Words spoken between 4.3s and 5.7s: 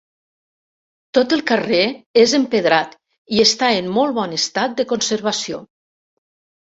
estat de conservació.